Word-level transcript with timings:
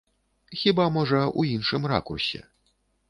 Хіба, 0.61 0.87
можа, 0.95 1.21
у 1.43 1.45
іншым 1.51 1.87
ракурсе. 1.93 2.43